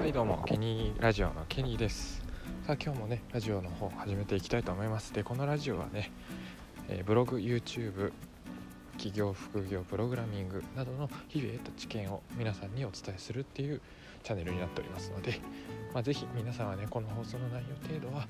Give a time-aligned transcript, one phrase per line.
[0.00, 2.22] はいどうもケニーラジオのケニーです。
[2.66, 5.12] さあ今日もねラジオの方始めていきたいと思います。
[5.12, 6.10] でこのラジオはね、
[6.88, 8.10] えー、ブログ YouTube
[8.92, 13.82] 企業副業プログラミングなどの日々得た知見を皆さんにお伝えするっていう
[14.22, 15.38] チャンネルになっておりますので、
[15.92, 18.26] まあ、ぜひ皆さんはねこの放送の内容程度は、まあ、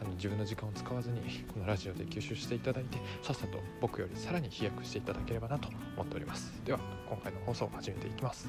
[0.00, 1.20] あの自分の時間を使わずに
[1.52, 6.52] このラジオで吸収していただいてさっさと僕よりさらに飛躍していただければなと思っております。
[6.64, 8.48] では今回の放送を始めていきます。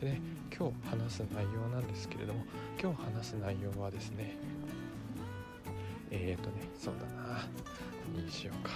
[0.00, 0.20] でね
[0.56, 2.44] 今日話す内容なんですけれども
[2.80, 4.34] 今日話す内容はですね
[6.10, 7.46] えっ、ー、とねそうだな
[8.14, 8.72] 何にしようか。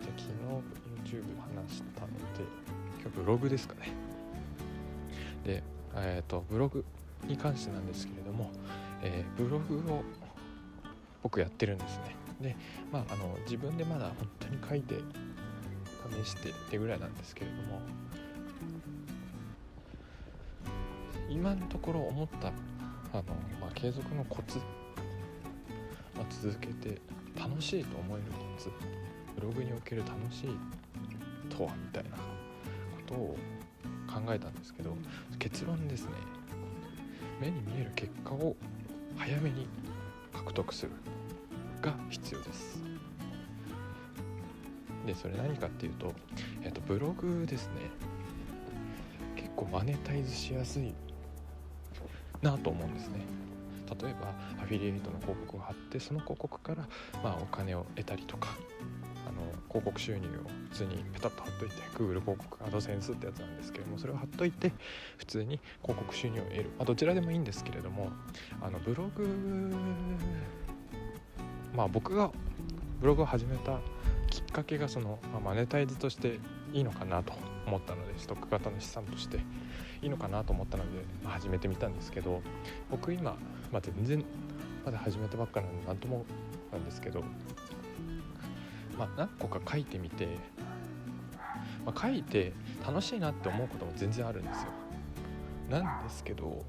[0.00, 0.30] じゃ昨
[1.08, 1.22] 日 YouTube
[1.66, 2.14] 話したので
[3.02, 3.90] 今日ブログですかね。
[5.44, 5.62] で
[5.96, 6.84] えっ、ー、とブログ
[7.26, 8.50] に関してなんですけれども、
[9.02, 10.02] えー、ブログを
[11.22, 12.16] 僕やってるんですね。
[12.40, 12.56] で
[12.92, 14.94] まああの自分でまだ本当に書いて
[16.24, 17.80] 試してってぐらいなんですけれども
[21.34, 22.52] 今のところ思ったあ
[23.16, 23.24] の、
[23.60, 24.58] まあ、継続のコツ、
[26.16, 27.00] まあ、続けて
[27.36, 28.70] 楽しいと思えるコツ
[29.34, 30.56] ブログにおける楽しい
[31.54, 32.16] とはみたいなこ
[33.04, 33.36] とを
[34.06, 34.96] 考えたんですけど
[35.40, 36.10] 結論ですね。
[37.40, 38.54] 目に見える結果を
[39.16, 39.66] 早めに
[40.32, 40.92] 獲得する
[41.82, 42.80] が必要です。
[45.04, 46.12] でそれ何かっていうと、
[46.62, 47.72] えっと、ブログですね。
[49.34, 50.94] 結構マネタイズしやすい
[52.44, 53.24] なと思うんですね。
[54.02, 56.86] 例えばアフィリエイトの広告を貼ってその広告から、
[57.22, 58.48] まあ、お金を得たりとか
[59.26, 64.72] あの広告収入を普通にペタッと貼っといて Google 広告アドセンスってやつなんですけれどもそれを貼っといて
[65.18, 68.10] 普通に広告収入を得る、まあ、どちらでもいいんですけれども
[68.62, 69.74] あのブログ
[71.74, 72.30] まあ僕が
[73.00, 73.80] ブログを始めた
[74.30, 76.38] きっかけがその、まあ、マネタイズとして
[76.72, 77.34] いいのかなと
[77.66, 79.38] 思ったのでストック型の資産として
[80.02, 82.42] いいのかなと思ったので、まあ、始めてみたんですけど
[82.90, 83.36] 僕今、
[83.72, 84.24] まあ、全然
[84.84, 86.24] まだ始めたばっかなので何とも
[86.72, 87.22] なんですけど、
[88.98, 90.28] まあ、何個か書いてみて、
[91.86, 92.52] まあ、書いて
[92.86, 94.68] 楽しいなって思うことも全然あるんですよ。
[95.70, 96.62] なんですけど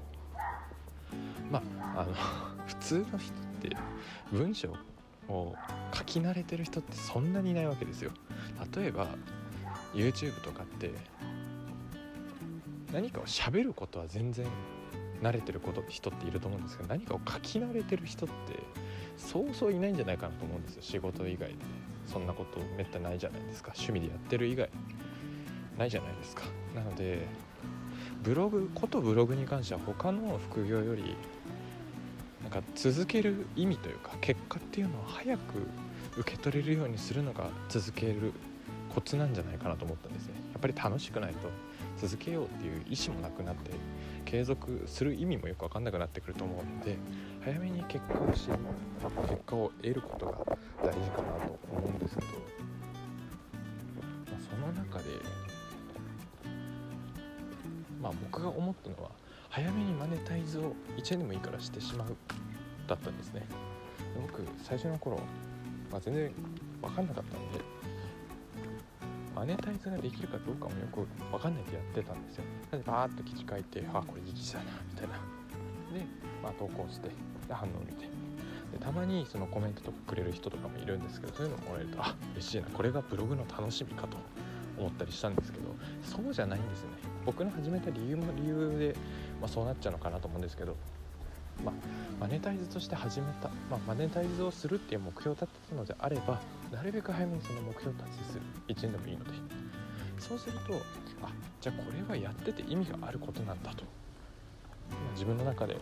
[1.50, 1.62] ま
[1.94, 2.14] ああの
[2.66, 3.76] 普通の人って
[4.32, 4.74] 文章
[5.28, 5.54] を
[5.92, 8.12] 書き慣れてる人ってそんなにいないわけですよ。
[8.74, 9.08] 例えば
[9.96, 10.92] YouTube とかって
[12.92, 14.46] 何かを喋ることは全然
[15.22, 18.34] 慣れてること人っていると思うんですけど何かを書き慣れてる人って
[19.16, 20.82] そうそういないんじゃないかなと思うんですよ。
[20.82, 21.56] 仕事以外で。
[22.06, 23.72] そんなことめったにないじゃないですか。
[23.74, 24.68] 趣味でやってる以外。
[25.78, 26.42] ないじゃないですか。
[26.74, 27.26] なので
[28.22, 31.16] ブログことブログに関しては他の副業より
[32.42, 35.66] なんか続ける意味というか結果っていうのを早く
[36.18, 38.32] 受け取れるようにするのが続ける
[38.96, 40.32] コツなんじゃないかなと思ったんですね。
[40.54, 41.50] やっぱり楽しくないと
[42.00, 43.72] 続けようっていう意思もなくなって
[44.24, 46.96] 継続する意味もよく分かんなくなってくると思うので
[47.44, 48.56] 早めに結果を知る
[49.28, 50.32] 結果を得ることが
[50.82, 52.26] 大事かなと思うんですけど、
[54.30, 55.04] まあ、その中で
[58.00, 59.10] まあ僕が思ったのは
[59.50, 62.16] 早めにマネタイズを1円でもいいからしてしまう
[62.88, 63.46] だったんですね。
[64.22, 65.18] 僕最初の頃、
[65.92, 66.32] まあ、全然
[66.80, 67.75] 分かんなかったんで
[69.46, 72.44] ネタイズができるかどうかもよく分かんないでやってたんですよ。
[72.72, 75.14] でバーッと記事書いてあこれいい記事だなみたいな。
[75.14, 76.06] で、
[76.42, 78.06] まあ、投稿してで反応を見て。
[78.72, 82.66] でたまにそのコメントとかくれる人とかもいるんですけどそういうのもらえるとあ嬉しいな。
[82.68, 84.16] これがブログの楽しみかと
[84.76, 86.90] 思ったりしたんですけどそうじゃないんですね。
[87.24, 88.96] 僕の始めた理由も理由で、
[89.40, 90.76] まあ、そうなっちゃうのかなと思うんですけど
[92.36, 96.38] ネタイズとして始めた、まあ、マネタイズをするっていう目標を立てたのであれば
[96.70, 98.42] なるべく早めにその目標を達成する。
[98.68, 99.30] 1年でもいいので。
[100.18, 100.74] そうすると
[101.22, 101.30] あ
[101.60, 103.84] じゃあこれはやってて意味があることなんだと、
[104.90, 105.76] ま、自分の中で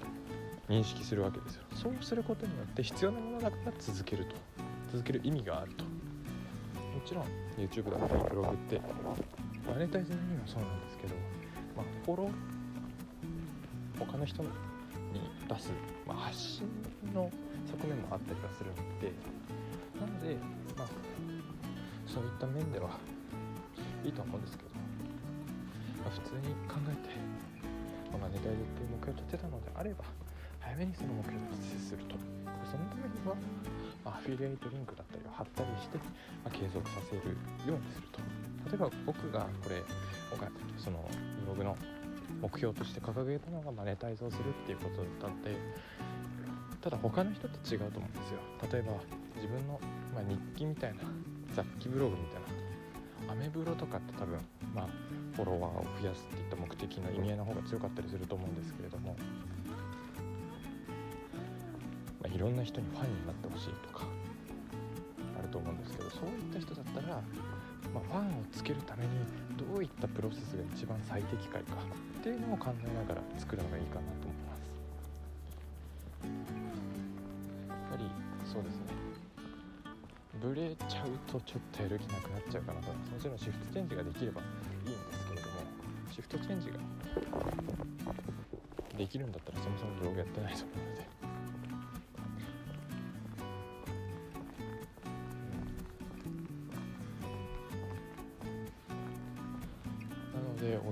[0.68, 1.64] 認識するわけですよ。
[1.74, 4.36] そうすることによって必要なものだから続けると。
[4.92, 5.84] 続ける意味があると。
[5.84, 5.90] も
[7.04, 7.24] ちろん
[7.58, 8.80] YouTube だったりブログって
[9.66, 11.14] マネタイズの意味もそうなんですけど、
[11.76, 12.30] まあ、フォロー
[13.98, 14.50] 他の人の
[15.14, 15.70] に出す、
[16.06, 16.66] まあ、発信
[17.14, 17.30] の
[17.70, 19.14] 側面もあったりはするので
[19.94, 20.36] なので、
[20.76, 20.88] まあ、
[22.06, 22.98] そういった面では
[24.04, 24.70] いいと思うんですけど、
[26.02, 27.14] まあ、普通に考えて、
[28.18, 30.04] まあ、ネタイズっていう目標を立てたのであれば
[30.60, 32.16] 早めにその目標を達成すると。
[32.74, 33.36] そのためには、
[34.04, 35.98] まあ、アフィリエイトリンクだったりを貼ったりして、
[36.42, 37.38] まあ、継続させる
[37.70, 38.18] ようにすると。
[38.66, 39.84] 例えば僕がこれ
[40.76, 41.06] その
[41.44, 41.76] ブログの
[42.40, 45.56] 目標として掲げたのがマネタイズをするっていうことだったので
[46.80, 48.38] ただ他の人と違うと思うんですよ。
[48.70, 48.92] 例えば
[49.36, 49.80] 自分の、
[50.14, 51.00] まあ、日記みたいな
[51.54, 54.38] 雑記ブログみたいなアメブロとかって多分
[54.74, 54.88] まあ
[55.34, 59.16] フォロワーを増やすっていった目的の意味合いの方が強かったりすると思うんですけれども、
[62.20, 64.04] まあ、いろんな人にファンになってほしいとか
[65.38, 67.22] あると思うんですけどそういった人だったら、
[67.94, 69.10] まあ、ファンをつけるために
[69.56, 71.76] どういったプロセスが一番最適解か
[72.24, 74.62] っていうのを考えながら作るのがいいかなと思います。
[77.68, 78.10] やっぱり
[78.50, 78.84] そうですね。
[80.40, 82.94] ブレちゃうとちょっとやる気なくなっちゃうかなと。
[82.94, 85.54] もちろんシフトチェンジができればいいんですけれども
[86.10, 86.78] シフトチェンジが
[88.96, 91.23] できるんだったらそもそもブログやってないと思うので。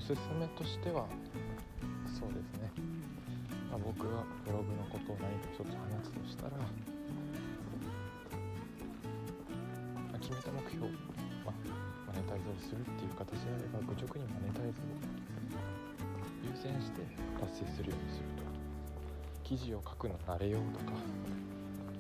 [0.02, 1.06] すすめとしては
[2.10, 2.70] そうですね、
[3.70, 6.66] まあ、僕がブログのことを何か一つ話すとしたら、ま
[10.12, 10.90] あ、決めた目標、
[11.46, 11.56] まあ、
[12.10, 14.98] マネタイズをするっていう形であれば愚直にマネタイズを
[16.42, 17.06] 優先して
[17.38, 18.42] 達成するようにすると。
[19.44, 20.92] 記事を書くの慣れようとか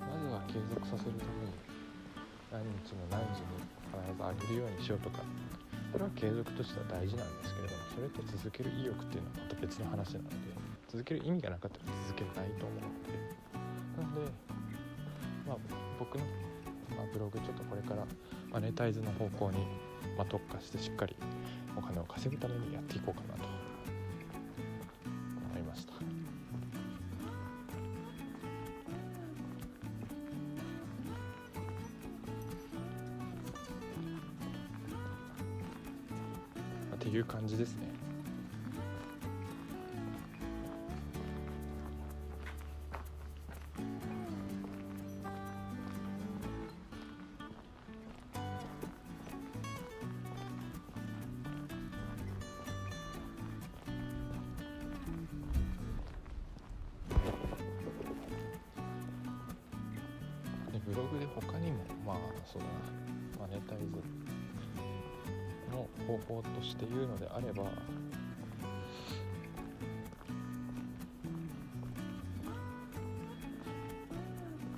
[0.00, 1.52] まずは継続させるために
[2.50, 3.62] 何日の何時に
[3.92, 5.20] 必ず上げるようにしようとか
[5.92, 10.36] これは継続としては大事なんですけれどもそれと続ける意欲っていうのはまた別の話なので
[10.88, 13.12] 続ける意味がなかったら続けないと思うので
[14.00, 14.32] なので
[15.46, 15.56] まあ
[15.98, 16.24] 僕の、
[16.96, 18.06] まあ、ブログちょっとこれから
[18.50, 19.58] マネタイズの方向に、
[20.16, 21.14] まあ、特化してしっかり
[21.76, 23.61] お金を稼ぐためにやっていこうかなと。
[37.02, 37.88] っていう感じですね。
[60.72, 62.16] でブログで他にもまあ
[62.46, 63.48] そうだな。
[63.48, 64.51] マネタイズ。
[65.72, 67.64] の方法として言うのであれば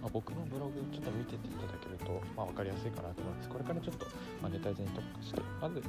[0.02, 3.48] ま僕のブログちょっと見てていただけると、まあ、分かりやすいかなと思います。
[3.48, 4.06] これからちょっと
[4.42, 5.82] マネタに特化してまず1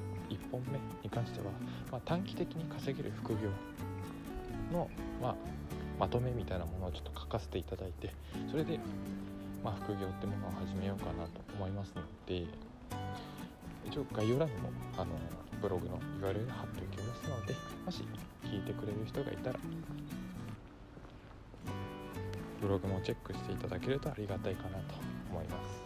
[0.51, 1.45] 本目に関しては、
[1.91, 3.49] まあ、短期的に稼げる副業
[4.71, 4.89] の、
[5.21, 5.35] まあ、
[5.99, 8.13] まとめみたいなものをちょっと書かせていただいて
[8.49, 8.79] それで
[9.65, 12.45] ま、副業ってものを始めようかなと思いますので
[13.85, 15.11] 一応概要欄にもあの
[15.61, 17.53] ブログの URL 貼っておきますので
[17.85, 18.03] もし
[18.43, 19.59] 聞いてくれる人がいたら
[22.61, 24.95] ブログもチェックしていただけるとありがたいかなと
[25.29, 25.85] 思います。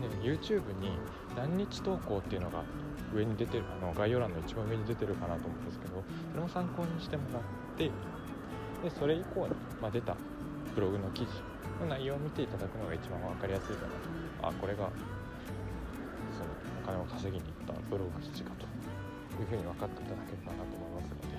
[0.00, 0.98] で YouTube に
[1.36, 2.62] 何日投稿っていうのが
[3.14, 7.42] 上に出てるあの概要欄の一番上に出てるかなと思うんですけどそれも参考にしてもらっ
[7.76, 7.84] て
[8.82, 10.16] でそれ以降に、まあ、出た
[10.74, 13.88] ブログの記事の内容を見ていただくのが一番分かりやすいかな。
[13.88, 14.90] とあこれが
[16.32, 16.50] その
[16.82, 18.74] お金を稼ぎに行ったブログ記事かと。
[19.40, 21.36] いうふうに分かっていただければなと思いますので、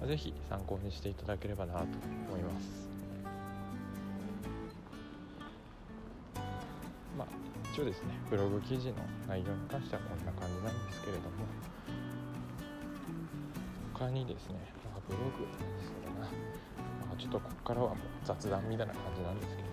[0.00, 2.86] まあ、ぜひ参考にしていただければなと思います。
[7.18, 7.26] まあ
[7.72, 8.94] 一応ですねブログ記事の
[9.26, 11.28] 内容に関してはこんな感じなんですけれども
[13.94, 15.44] 他にですね、まあ、ブログ
[15.84, 16.30] そうだな、まあ、
[17.18, 19.68] ちょっとここからはもう雑談みたいな感じなんですけど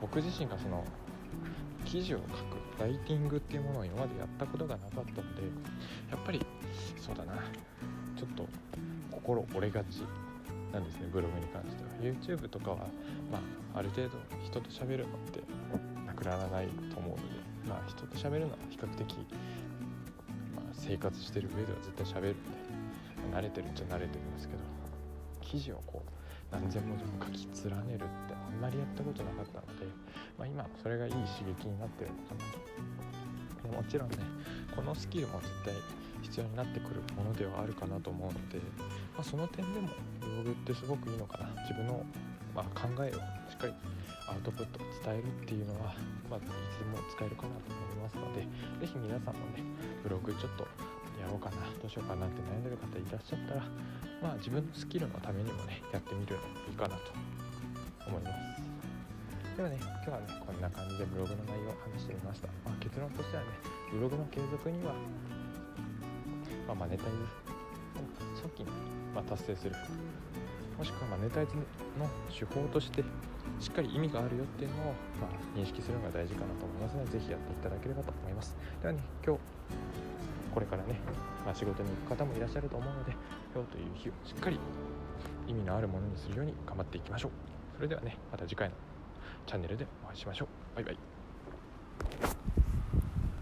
[0.00, 0.84] 僕自身がその
[1.84, 5.42] 記事を書くライティングっていうものを今までやったことがなかったので
[6.10, 6.44] やっぱり
[7.00, 7.34] そうだな
[8.16, 8.46] ちょっと
[9.10, 10.02] 心折れがち
[10.72, 11.90] なんですねブログに関しては。
[12.00, 12.76] YouTube とかは、
[13.30, 13.38] ま
[13.74, 15.42] あ、ある程度人と喋るのって
[16.06, 17.22] なくならないと思うので、
[17.68, 19.14] まあ、人と喋るのは比較的、
[20.54, 24.60] まあ、生活してる上では絶対喋るんで、慣れてるっちゃ慣れてるんですけど
[25.40, 26.10] 記事をこう
[26.50, 29.86] 何千文字も書き連ねるってあんまりやったことなかったので、
[30.38, 32.44] まあ、今それがいい刺激になってるのかな。
[33.62, 34.16] とでもちろんね
[34.74, 35.74] このスキルも絶対
[36.22, 38.58] 必要になってくるものではあるかなと思うので、
[39.14, 39.88] まあ、その点でも
[40.20, 41.48] ブログってすごくいいのかな。
[41.62, 42.04] 自分の、
[42.54, 43.12] ま、考えを
[43.50, 43.74] しっかり
[44.28, 45.94] アウトプット伝えるっていうのは、
[46.28, 48.46] まあ、いつでも使えるかなと思いますので
[48.80, 49.64] 是非皆さんもね
[50.02, 50.68] ブログちょっと
[51.16, 53.64] やろうかなどうしようかなって悩んでる方いらっしゃったら
[54.22, 57.12] まあ自分のスキルのためにもねやってみるのもいいかなと
[58.06, 59.56] 思います。
[59.56, 63.48] ではね今日はねこんな感じでブログの内容を話してみました、まあ、結論としてはね
[63.90, 64.94] ブログの継続には、
[66.66, 68.70] まあ、マネタイズを早期に、
[69.14, 69.74] ま、達成する。
[70.78, 71.56] もしくはマネタイズ
[71.98, 73.02] の手法として
[73.58, 78.56] しっかり意味があるよっていうのを、まあ、認識するのが大事かなと思いますので是非やっていただければと思います。
[78.80, 79.40] ではね今日
[80.58, 80.98] これからね、
[81.46, 83.12] まあ、仕事に行く方もいらっしゃると思うので
[83.54, 84.58] 今日という日をしっかり
[85.46, 87.30] 意味のあるものにするように頑張っていきましょう。
[87.76, 88.74] それではねまた次回の
[89.46, 90.48] チャンネルでお会いしましょう。
[90.74, 92.57] バイバイ。